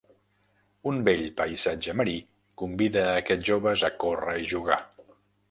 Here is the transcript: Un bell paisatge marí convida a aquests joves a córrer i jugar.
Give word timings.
Un 0.91 0.95
bell 1.09 1.25
paisatge 1.41 1.95
marí 1.99 2.15
convida 2.63 3.05
a 3.11 3.13
aquests 3.21 3.47
joves 3.53 3.85
a 3.91 3.95
córrer 4.07 4.37
i 4.47 4.51
jugar. 4.57 4.81